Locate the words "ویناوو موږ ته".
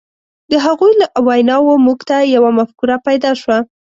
1.27-2.17